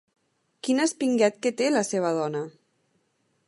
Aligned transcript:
Quin 0.67 0.81
espinguet 0.85 1.37
que 1.45 1.51
té, 1.61 1.67
la 1.77 1.83
seva 1.91 2.17
dona! 2.21 2.45